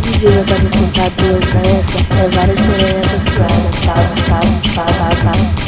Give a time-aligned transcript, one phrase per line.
[0.00, 5.66] DJ tá me contando caneca, é várias pererecas suadas, salve, salve, salve, salve.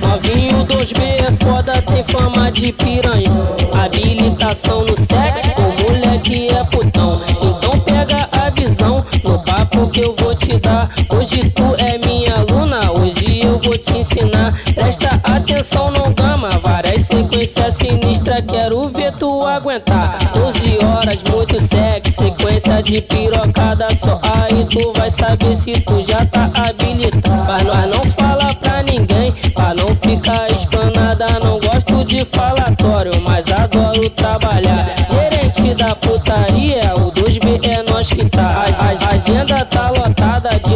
[0.00, 3.30] Novinho 2B é foda, tem fama de piranha.
[3.72, 7.20] Habilitação no sexo, o moleque é putão.
[7.42, 10.90] Então pega a visão no papo que eu vou te dar.
[11.08, 14.54] Hoje tu é minha aluna, hoje eu vou te ensinar.
[14.74, 20.18] Presta atenção, não gama, várias sequências sinistras, quero ver tu aguentar.
[20.32, 24.20] 12 horas, muito sexo, sequência de pirocada só.
[24.34, 27.44] Aí tu vai saber se tu já tá habilitado.
[27.46, 31.26] Mas nós não fala pra ninguém, pra não ficar explanada.
[31.42, 34.94] Não gosto de falatório, mas adoro trabalhar.
[35.10, 38.64] Gerente da putaria, o 2B é nós que tá.
[38.78, 40.73] A agenda tá lotada de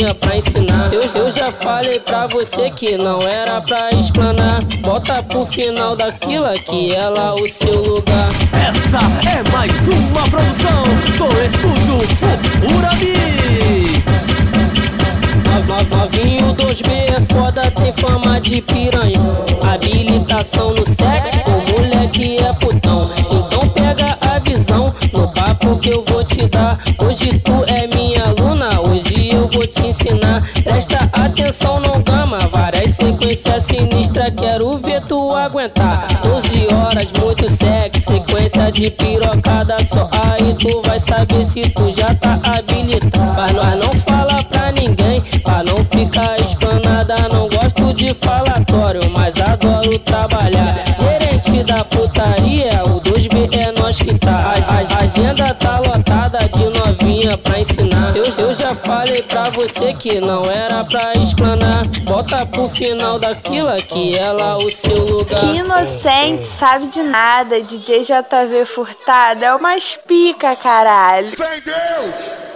[0.00, 0.92] novinha pra ensinar.
[0.92, 4.62] Eu, eu já falei pra você que não era pra explanar.
[4.80, 8.28] Bota pro final da fila que é lá o seu lugar.
[8.52, 10.82] Essa é mais uma produção
[11.18, 12.90] do estúdio Fofura.
[15.44, 19.20] Nov- Novinho 2B é foda, tem fama de piranha.
[19.62, 23.10] Habilitação no sexo, o moleque é putão.
[23.30, 26.78] Então pega a visão no papo que eu vou te dar.
[26.98, 28.19] Hoje tu é minha
[29.90, 30.42] ensinar.
[30.62, 36.06] Presta atenção, não gama, várias sequências sinistras, quero ver tu aguentar.
[36.22, 40.08] 12 horas, muito sexo, sequência de pirocada só.
[40.22, 43.34] Aí tu vai saber se tu já tá habilitado.
[43.36, 47.14] Mas nós não fala pra ninguém, pra não ficar explanada.
[47.32, 50.84] Não gosto de falatório, mas adoro trabalhar.
[50.98, 53.09] Gerente da putaria, o 2B
[53.70, 54.52] é nós que tá.
[54.52, 58.16] A, agenda tá lotada de novinha pra ensinar.
[58.16, 61.86] Eu, eu já falei pra você que não era pra explanar.
[62.02, 65.40] Bota pro final da fila que é lá o seu lugar.
[65.40, 67.62] Que inocente, sabe de nada.
[67.62, 71.30] DJ JV Furtado é umas pica, caralho.
[71.30, 72.49] Sem Deus!